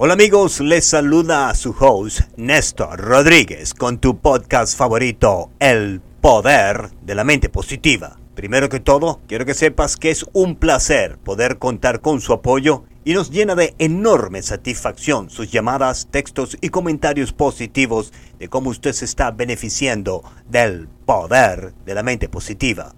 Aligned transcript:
Hola 0.00 0.14
amigos, 0.14 0.60
les 0.60 0.86
saluda 0.86 1.50
a 1.50 1.56
su 1.56 1.74
host 1.76 2.20
Néstor 2.36 3.00
Rodríguez 3.00 3.74
con 3.74 3.98
tu 3.98 4.20
podcast 4.20 4.78
favorito, 4.78 5.50
El 5.58 6.00
Poder 6.20 6.90
de 7.02 7.16
la 7.16 7.24
Mente 7.24 7.48
Positiva. 7.48 8.16
Primero 8.36 8.68
que 8.68 8.78
todo, 8.78 9.20
quiero 9.26 9.44
que 9.44 9.54
sepas 9.54 9.96
que 9.96 10.12
es 10.12 10.24
un 10.32 10.54
placer 10.54 11.18
poder 11.18 11.58
contar 11.58 12.00
con 12.00 12.20
su 12.20 12.32
apoyo 12.32 12.84
y 13.04 13.12
nos 13.12 13.32
llena 13.32 13.56
de 13.56 13.74
enorme 13.80 14.42
satisfacción 14.42 15.30
sus 15.30 15.50
llamadas, 15.50 16.06
textos 16.12 16.56
y 16.60 16.68
comentarios 16.68 17.32
positivos 17.32 18.12
de 18.38 18.46
cómo 18.46 18.70
usted 18.70 18.92
se 18.92 19.04
está 19.04 19.32
beneficiando 19.32 20.22
del 20.48 20.86
poder 21.06 21.74
de 21.84 21.94
la 21.94 22.04
mente 22.04 22.28
positiva. 22.28 22.94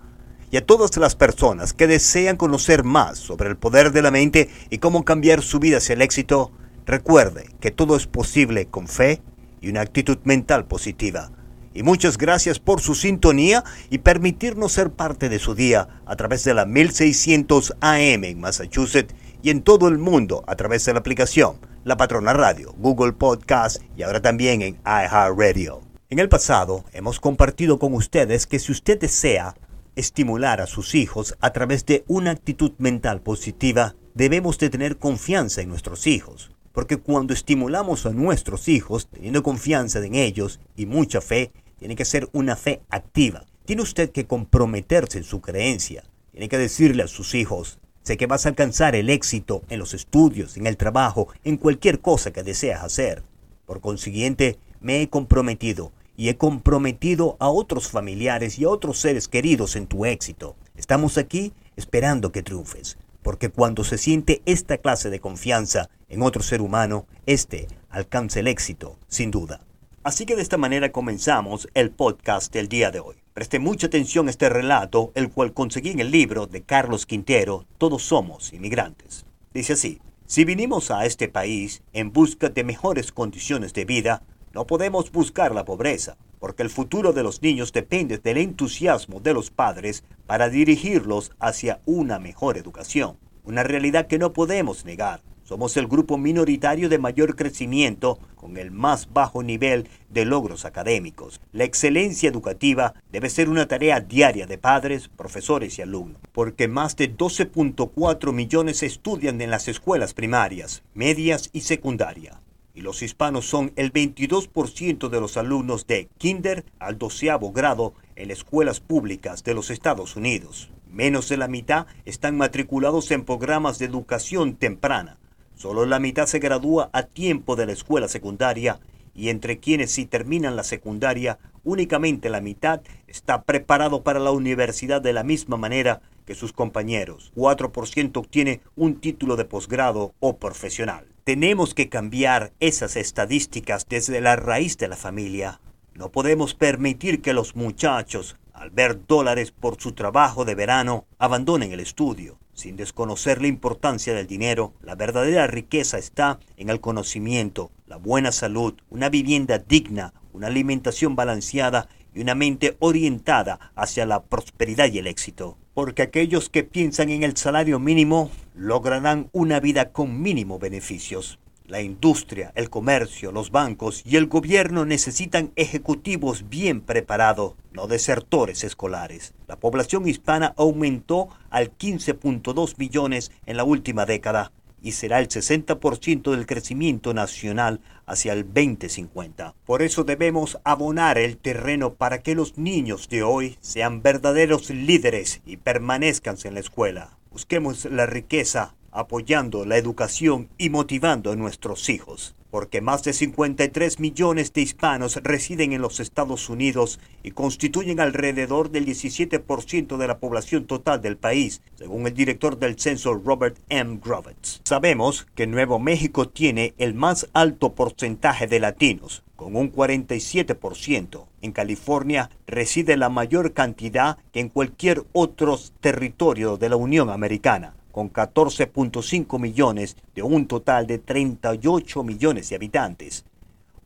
Y 0.51 0.59
a 0.59 0.67
todas 0.67 0.95
las 0.99 1.17
personas 1.17 1.73
que 1.73 1.87
desean 1.87 2.37
conocer 2.37 2.85
más 2.85 3.19
sobre 3.19 3.49
el 3.49 3.57
poder 3.57 3.91
de 3.91 4.03
la 4.03 4.11
mente 4.11 4.51
y 4.69 4.77
cómo 4.77 5.07
cambiar 5.07 5.41
su 5.41 5.61
vida 5.61 5.79
hacia 5.79 5.95
el 5.95 6.03
éxito, 6.03 6.53
recuerde 6.91 7.49
que 7.61 7.71
todo 7.71 7.97
es 7.97 8.07
posible 8.07 8.67
con 8.67 8.89
fe 8.89 9.23
y 9.61 9.71
una 9.71 9.81
actitud 9.81 10.19
mental 10.25 10.67
positiva. 10.67 11.31
Y 11.73 11.85
muchas 11.85 12.19
gracias 12.19 12.59
por 12.59 12.81
su 12.81 12.97
sintonía 12.97 13.63
y 13.91 13.99
permitirnos 13.99 14.73
ser 14.73 14.91
parte 14.91 15.29
de 15.29 15.39
su 15.39 15.55
día 15.55 16.01
a 16.05 16.17
través 16.17 16.43
de 16.43 16.53
la 16.53 16.67
1600 16.67 17.77
AM 17.81 18.25
en 18.25 18.41
Massachusetts 18.41 19.15
y 19.43 19.51
en 19.51 19.63
todo 19.63 19.87
el 19.87 19.99
mundo 19.99 20.43
a 20.49 20.57
través 20.57 20.85
de 20.85 20.93
la 20.93 20.99
aplicación 20.99 21.59
La 21.85 21.97
Patrona 21.97 22.33
Radio, 22.33 22.75
Google 22.77 23.13
Podcast 23.13 23.81
y 23.97 24.03
ahora 24.03 24.21
también 24.21 24.63
en 24.63 24.81
iHeartRadio. 24.85 25.83
En 26.11 26.19
el 26.19 26.29
pasado 26.29 26.85
hemos 26.93 27.21
compartido 27.21 27.79
con 27.79 27.95
ustedes 27.95 28.49
que 28.49 28.59
si 28.59 28.73
usted 28.73 28.99
desea 28.99 29.55
estimular 29.95 30.61
a 30.61 30.67
sus 30.67 30.97
hijos 30.97 31.37
a 31.41 31.53
través 31.53 31.87
de 31.87 32.05
una 32.09 32.33
actitud 32.33 32.73
mental 32.79 33.21
positiva, 33.21 33.95
debemos 34.15 34.59
de 34.59 34.71
tener 34.71 34.99
confianza 34.99 35.61
en 35.61 35.69
nuestros 35.69 36.09
hijos. 36.09 36.51
Porque 36.73 36.99
cuando 36.99 37.35
estimulamos 37.35 38.07
a 38.07 38.11
nuestros 38.11 38.69
hijos, 38.69 39.09
teniendo 39.09 39.43
confianza 39.43 40.05
en 40.05 40.15
ellos 40.15 40.61
y 40.77 40.87
mucha 40.87 41.21
fe, 41.21 41.51
tiene 41.79 41.97
que 41.97 42.05
ser 42.05 42.29
una 42.33 42.55
fe 42.57 42.81
activa. 42.91 43.45
Tiene 43.65 43.83
usted 43.83 44.11
que 44.11 44.27
comprometerse 44.27 45.19
en 45.19 45.25
su 45.25 45.41
creencia. 45.41 46.05
Tiene 46.31 46.49
que 46.49 46.59
decirle 46.59 47.03
a 47.03 47.09
sus 47.09 47.35
hijos, 47.35 47.79
sé 48.03 48.17
que 48.17 48.27
vas 48.27 48.47
a 48.47 48.51
alcanzar 48.51 48.95
el 48.95 49.11
éxito 49.11 49.63
en 49.69 49.81
los 49.81 49.95
estudios, 49.95 50.57
en 50.57 50.67
el 50.67 50.77
trabajo, 50.77 51.29
en 51.45 51.57
cualquier 51.57 52.01
cosa 52.01 52.33
que 52.33 52.45
deseas 52.45 52.85
hacer. 52.85 53.23
Por 53.67 53.81
consiguiente, 53.81 54.59
me 54.81 55.03
he 55.03 55.09
comprometido 55.09 55.93
y 56.17 56.29
he 56.29 56.37
comprometido 56.37 57.37
a 57.41 57.49
otros 57.49 57.89
familiares 57.89 58.59
y 58.59 58.65
a 58.65 58.69
otros 58.69 59.01
seres 59.01 59.27
queridos 59.27 59.75
en 59.75 59.87
tu 59.87 60.05
éxito. 60.05 60.55
Estamos 60.77 61.19
aquí 61.19 61.53
esperando 61.77 62.31
que 62.31 62.43
triunfes 62.43 62.97
porque 63.23 63.51
cuando 63.51 63.85
se 63.85 63.99
siente 63.99 64.43
esta 64.47 64.79
clase 64.79 65.11
de 65.11 65.21
confianza 65.21 65.91
en 66.09 66.23
otro 66.23 66.43
ser 66.43 66.63
humano, 66.63 67.07
éste 67.27 67.69
alcanza 67.89 68.41
el 68.41 68.49
éxito, 68.49 68.99
sin 69.09 69.31
duda. 69.31 69.61
Así 70.03 70.25
que 70.25 70.37
de 70.37 70.43
esta 70.43 70.57
manera 70.57 70.93
comenzamos 70.93 71.69
el 71.75 71.91
podcast 71.91 72.53
del 72.53 72.69
día 72.69 72.91
de 72.91 73.01
hoy. 73.01 73.17
Preste 73.35 73.59
mucha 73.59 73.89
atención 73.89 74.27
a 74.27 74.31
este 74.31 74.49
relato, 74.49 75.13
el 75.15 75.31
cual 75.31 75.53
conseguí 75.53 75.91
en 75.91 76.01
el 76.01 76.11
libro 76.11 76.47
de 76.47 76.63
Carlos 76.63 77.07
Quintero, 77.07 77.67
Todos 77.79 78.03
somos 78.03 78.53
inmigrantes. 78.53 79.27
Dice 79.53 79.75
así, 79.75 80.01
si 80.27 80.45
vinimos 80.45 80.91
a 80.91 81.05
este 81.05 81.29
país 81.29 81.83
en 81.93 82.13
busca 82.13 82.49
de 82.49 82.65
mejores 82.65 83.13
condiciones 83.13 83.75
de 83.75 83.85
vida, 83.85 84.23
no 84.53 84.67
podemos 84.67 85.13
buscar 85.13 85.55
la 85.55 85.65
pobreza, 85.65 86.17
porque 86.41 86.63
el 86.65 86.71
futuro 86.71 87.13
de 87.13 87.23
los 87.23 87.43
niños 87.43 87.73
depende 87.73 88.19
del 88.19 88.39
entusiasmo 88.39 89.21
de 89.21 89.35
los 89.35 89.51
padres 89.51 90.03
para 90.27 90.49
dirigirlos 90.49 91.31
hacia 91.39 91.81
una 91.85 92.19
mejor 92.19 92.57
educación, 92.59 93.19
una 93.45 93.63
realidad 93.63 94.09
que 94.09 94.19
no 94.19 94.33
podemos 94.33 94.85
negar. 94.85 95.23
Somos 95.45 95.77
el 95.77 95.89
grupo 95.89 96.17
minoritario 96.17 96.89
de 96.89 96.99
mayor 96.99 97.35
crecimiento 97.35 98.21
con 98.37 98.57
el 98.57 98.71
más 98.71 99.13
bajo 99.13 99.43
nivel 99.43 99.89
de 100.09 100.25
logros 100.25 100.65
académicos. 100.65 101.41
La 101.53 101.65
excelencia 101.65 102.29
educativa 102.29 102.95
debe 103.11 103.29
ser 103.29 103.49
una 103.49 103.67
tarea 103.67 103.99
diaria 103.99 104.47
de 104.47 104.59
padres, 104.59 105.09
profesores 105.09 105.77
y 105.79 105.83
alumnos, 105.83 106.21
porque 106.33 106.69
más 106.69 106.95
de 106.97 107.15
12.4 107.15 108.33
millones 108.33 108.85
estudian 108.85 109.41
en 109.41 109.51
las 109.51 109.67
escuelas 109.67 110.15
primarias, 110.15 110.85
medias 110.95 111.51
y 111.53 111.63
secundarias 111.63 112.37
y 112.75 112.83
los 112.83 113.03
hispanos 113.03 113.47
son 113.47 113.73
el 113.77 113.93
22% 113.93 115.09
de 115.09 115.21
los 115.21 115.37
alumnos 115.37 115.87
de 115.87 116.09
kinder 116.19 116.65
al 116.79 116.99
doceavo 116.99 117.53
grado 117.53 117.95
en 118.17 118.31
escuelas 118.31 118.81
públicas 118.81 119.45
de 119.45 119.55
los 119.55 119.71
Estados 119.71 120.17
Unidos. 120.17 120.71
Menos 120.89 121.29
de 121.29 121.37
la 121.37 121.49
mitad 121.49 121.87
están 122.05 122.37
matriculados 122.37 123.11
en 123.11 123.25
programas 123.25 123.79
de 123.79 123.87
educación 123.87 124.55
temprana. 124.55 125.19
Solo 125.55 125.87
la 125.87 125.99
mitad 125.99 126.27
se 126.27 126.39
gradúa 126.39 126.91
a 126.93 127.05
tiempo 127.05 127.55
de 127.57 127.67
la 127.67 127.73
escuela 127.73 128.09
secundaria 128.09 128.81
y 129.15 129.29
entre 129.29 129.59
quienes 129.59 129.91
sí 129.91 130.07
terminan 130.07 130.57
la 130.57 130.65
secundaria, 130.65 131.39
únicamente 131.65 132.31
la 132.31 132.41
mitad 132.41 132.81
está 133.07 133.43
preparado 133.43 134.03
para 134.03 134.21
la 134.21 134.31
universidad 134.31 135.03
de 135.03 135.13
la 135.13 135.25
misma 135.25 135.57
manera 135.57 136.01
que 136.25 136.35
sus 136.35 136.53
compañeros. 136.53 137.33
4% 137.37 138.17
obtiene 138.17 138.61
un 138.77 139.01
título 139.01 139.37
de 139.37 139.45
posgrado 139.45 140.15
o 140.21 140.37
profesional. 140.39 141.07
Tenemos 141.31 141.75
que 141.75 141.89
cambiar 141.89 142.53
esas 142.59 142.97
estadísticas 142.97 143.87
desde 143.89 144.21
la 144.21 144.35
raíz 144.35 144.79
de 144.79 144.89
la 144.89 144.97
familia. 144.97 145.61
No 145.95 146.11
podemos 146.11 146.55
permitir 146.55 147.23
que 147.23 147.35
los 147.35 147.55
muchachos, 147.55 148.37
al 148.53 148.71
ver 148.71 149.07
dólares 149.07 149.53
por 149.53 149.81
su 149.81 149.93
trabajo 149.93 150.45
de 150.45 150.57
verano, 150.57 151.05
abandonen 151.21 151.71
el 151.71 151.79
estudio. 151.79 152.41
Sin 152.53 152.75
desconocer 152.75 153.41
la 153.41 153.47
importancia 153.47 154.13
del 154.13 154.27
dinero, 154.27 154.73
la 154.83 154.97
verdadera 154.97 155.47
riqueza 155.47 155.99
está 155.99 156.41
en 156.57 156.69
el 156.69 156.81
conocimiento, 156.81 157.71
la 157.87 157.97
buena 157.97 158.33
salud, 158.33 158.75
una 158.91 159.09
vivienda 159.09 159.59
digna, 159.59 160.13
una 160.33 160.49
alimentación 160.49 161.15
balanceada 161.15 161.89
y 162.13 162.23
una 162.23 162.35
mente 162.35 162.77
orientada 162.81 163.71
hacia 163.77 164.05
la 164.05 164.25
prosperidad 164.25 164.93
y 164.93 164.99
el 164.99 165.07
éxito. 165.07 165.60
Porque 165.81 166.03
aquellos 166.03 166.51
que 166.51 166.63
piensan 166.63 167.09
en 167.09 167.23
el 167.23 167.39
salario 167.39 167.79
mínimo 167.79 168.31
lograrán 168.55 169.31
una 169.33 169.61
vida 169.61 169.93
con 169.93 170.21
mínimo 170.21 170.59
beneficios. 170.59 171.39
La 171.69 171.81
industria, 171.81 172.53
el 172.55 172.69
comercio, 172.69 173.33
los 173.33 173.51
bancos 173.51 174.03
y 174.05 174.17
el 174.17 174.27
gobierno 174.27 174.85
necesitan 174.85 175.53
ejecutivos 175.57 176.51
bien 176.51 176.83
preparados, 176.83 177.55
no 177.73 177.87
desertores 177.87 178.63
escolares. 178.63 179.33
La 179.49 179.57
población 179.57 180.07
hispana 180.07 180.53
aumentó 180.59 181.31
al 181.49 181.75
15.2 181.75 182.75
millones 182.77 183.33
en 183.47 183.57
la 183.57 183.65
última 183.65 184.05
década 184.05 184.53
y 184.83 184.93
será 184.93 185.19
el 185.21 185.29
60% 185.29 186.31
del 186.31 186.47
crecimiento 186.47 187.15
nacional 187.15 187.81
hacia 188.07 188.33
el 188.33 188.45
2050. 188.45 189.55
Por 189.65 189.83
eso 189.83 190.05
debemos 190.05 190.59
abonar 190.65 191.19
el 191.19 191.37
terreno 191.37 191.95
para 191.95 192.23
que 192.23 192.35
los 192.35 192.59
niños 192.59 193.09
de 193.09 193.23
hoy 193.23 193.57
sean 193.61 194.03
verdaderos 194.03 194.71
líderes 194.71 195.43
y 195.47 195.57
permanezcan 195.57 196.37
en 196.45 196.55
la 196.55 196.61
escuela. 196.61 197.19
Busquemos 197.31 197.85
la 197.85 198.07
riqueza 198.07 198.75
apoyando 198.93 199.65
la 199.65 199.77
educación 199.77 200.49
y 200.59 200.71
motivando 200.71 201.31
a 201.31 201.37
nuestros 201.37 201.89
hijos 201.89 202.35
porque 202.51 202.81
más 202.81 203.03
de 203.03 203.13
53 203.13 204.01
millones 204.01 204.53
de 204.53 204.63
hispanos 204.63 205.17
residen 205.23 205.73
en 205.73 205.83
los 205.83 206.01
Estados 206.01 206.49
Unidos 206.49 207.01
y 207.23 207.31
constituyen 207.31 208.01
alrededor 208.01 208.71
del 208.71 208.87
17% 208.87 209.97
de 209.97 210.07
la 210.07 210.19
población 210.19 210.67
total 210.67 211.01
del 211.01 211.17
país, 211.17 211.63
según 211.77 212.07
el 212.07 212.15
director 212.15 212.59
del 212.59 212.79
censo 212.79 213.15
Robert 213.15 213.59
M. 213.69 214.01
Grovitz. 214.03 214.61
Sabemos 214.65 215.27
que 215.35 215.47
Nuevo 215.47 215.79
México 215.79 216.29
tiene 216.29 216.75
el 216.79 216.95
más 216.95 217.29
alto 217.33 217.75
porcentaje 217.75 218.47
de 218.47 218.61
latinos, 218.61 219.23
con 219.37 219.57
un 219.57 219.73
47%. 219.73 221.27
En 221.41 221.53
California 221.53 222.31
reside 222.47 222.97
la 222.97 223.09
mayor 223.09 223.55
cantidad 223.55 224.19
que 224.33 224.41
en 224.41 224.51
cualquier 224.51 225.05
otro 225.13 225.59
territorio 225.81 226.57
de 226.59 226.69
la 226.69 226.77
Unión 226.77 227.09
Americana 227.09 227.75
con 227.93 228.13
14.5 228.13 229.39
millones 229.39 229.97
de 230.15 230.23
un 230.23 230.47
total 230.47 230.87
de 230.87 230.99
38 230.99 232.03
millones 232.05 232.49
de 232.49 232.57
habitantes. 232.57 233.25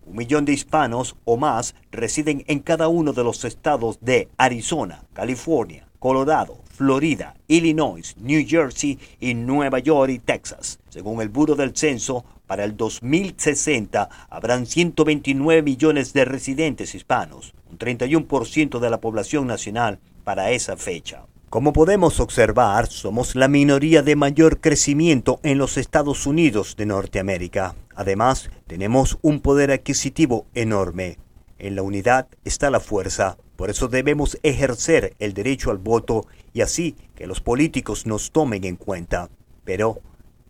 Un 0.07 0.17
millón 0.17 0.45
de 0.45 0.53
hispanos 0.53 1.17
o 1.25 1.37
más 1.37 1.75
residen 1.91 2.45
en 2.47 2.61
cada 2.61 2.89
uno 2.89 3.13
de 3.13 3.25
los 3.25 3.45
estados 3.45 3.99
de 4.01 4.29
Arizona, 4.37 5.05
California, 5.15 5.89
Colorado, 5.99 6.59
Florida, 6.71 7.35
Illinois, 7.49 8.15
New 8.19 8.45
Jersey 8.47 8.99
y 9.21 9.33
Nueva 9.33 9.79
York 9.79 10.11
y 10.11 10.19
Texas. 10.19 10.79
Según 10.91 11.23
el 11.23 11.31
Bureau 11.31 11.57
del 11.57 11.75
Censo, 11.75 12.25
para 12.47 12.65
el 12.65 12.77
2060 12.77 14.11
habrán 14.29 14.67
129 14.67 15.63
millones 15.63 16.13
de 16.13 16.27
residentes 16.27 16.95
hispanos, 16.95 17.55
un 17.71 17.79
31% 17.79 18.79
de 18.81 18.91
la 18.91 19.01
población 19.01 19.47
nacional 19.47 19.99
para 20.25 20.51
esa 20.51 20.77
fecha. 20.77 21.25
Como 21.55 21.73
podemos 21.73 22.19
observar, 22.19 22.89
somos 22.89 23.37
la 23.37 23.47
minoría 23.47 24.03
de 24.03 24.17
mayor 24.17 24.61
crecimiento 24.61 25.39
en 25.45 25.57
los 25.57 25.77
Estados 25.77 26.27
Unidos 26.27 26.75
de 26.77 26.85
Norteamérica. 26.85 27.77
Además, 27.95 28.51
tenemos 28.67 29.19
un 29.23 29.39
poder 29.39 29.71
adquisitivo 29.71 30.47
enorme. 30.57 31.17
En 31.61 31.77
la 31.77 31.83
unidad 31.83 32.27
está 32.45 32.71
la 32.71 32.81
fuerza, 32.81 33.39
por 33.55 33.71
eso 33.71 33.87
debemos 33.87 34.37
ejercer 34.43 35.15
el 35.21 35.33
derecho 35.33 35.71
al 35.71 35.79
voto 35.79 36.27
y 36.53 36.63
así 36.63 36.97
que 37.15 37.29
los 37.29 37.41
políticos 37.41 38.05
nos 38.05 38.33
tomen 38.33 38.65
en 38.65 38.75
cuenta. 38.75 39.31
Pero 39.63 40.01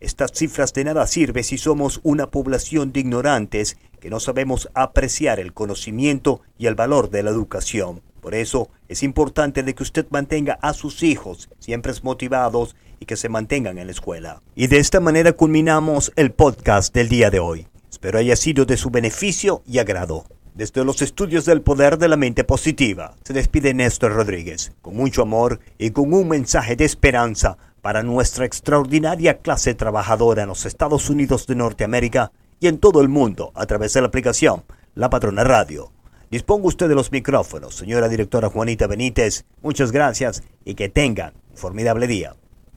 estas 0.01 0.33
cifras 0.33 0.73
de 0.73 0.85
nada 0.85 1.07
sirven 1.07 1.45
si 1.45 1.59
somos 1.59 2.01
una 2.03 2.31
población 2.31 2.93
de 2.93 3.01
ignorantes 3.01 3.77
que 4.01 4.09
no 4.09 4.21
sabemos 4.21 4.71
apreciar 4.73 5.39
el 5.39 5.53
conocimiento 5.53 6.41
y 6.57 6.65
el 6.65 6.77
valor 6.77 7.11
de 7.11 7.25
la 7.25 7.31
educación. 7.31 8.01
Por 8.25 8.35
eso 8.35 8.71
es 8.89 9.03
importante 9.03 9.63
de 9.63 9.75
que 9.75 9.83
usted 9.83 10.07
mantenga 10.09 10.59
a 10.63 10.73
sus 10.73 11.03
hijos 11.03 11.51
siempre 11.59 11.93
motivados 12.03 12.75
y 12.99 13.05
que 13.05 13.17
se 13.17 13.29
mantengan 13.29 13.77
en 13.77 13.89
la 13.89 13.93
escuela. 13.93 14.41
Y 14.55 14.69
de 14.69 14.79
esta 14.79 14.99
manera 14.99 15.35
culminamos 15.35 16.11
el 16.17 16.33
podcast 16.33 16.95
del 16.95 17.11
día 17.11 17.29
de 17.29 17.39
hoy. 17.39 17.69
Espero 17.91 18.19
haya 18.19 18.35
sido 18.35 18.65
de 18.65 18.79
su 18.79 18.89
beneficio 18.89 19.63
y 19.67 19.79
agrado. 19.79 20.25
Desde 20.55 20.87
los 20.87 21.03
estudios 21.03 21.45
del 21.45 21.61
poder 21.61 21.99
de 21.99 22.09
la 22.09 22.17
mente 22.17 22.45
positiva, 22.45 23.15
se 23.25 23.35
despide 23.35 23.75
Néstor 23.75 24.15
Rodríguez, 24.15 24.73
con 24.81 24.97
mucho 24.97 25.21
amor 25.21 25.61
y 25.77 25.91
con 25.91 26.15
un 26.15 26.27
mensaje 26.27 26.77
de 26.77 26.87
esperanza 26.87 27.59
para 27.83 28.03
nuestra 28.03 28.47
extraordinaria 28.47 29.37
clase 29.37 29.75
trabajadora 29.75 30.45
en 30.45 30.49
los 30.49 30.65
Estados 30.65 31.11
Unidos 31.11 31.47
de 31.47 31.57
Norteamérica 31.57 32.33
y 32.59 32.69
en 32.69 32.79
todo 32.79 33.03
el 33.03 33.11
mundo 33.11 33.53
a 33.55 33.67
través 33.67 33.93
de 33.93 34.01
la 34.01 34.07
aplicación 34.07 34.65
La 34.95 35.11
Patrona 35.11 35.45
Radio. 35.45 35.94
Disponga 36.35 36.67
usted 36.67 36.89
de 36.89 36.97
los 36.97 37.13
micrófonos, 37.13 37.77
señora 37.77 38.09
directora 38.09 38.49
Juanita 38.49 38.89
Benítez. 38.89 39.45
Muchas 39.63 39.93
gracias 39.93 40.43
y 40.65 40.75
que 40.75 40.89
tengan 40.89 41.33
un 41.53 41.57
formidable 41.57 42.09
día. 42.09 42.35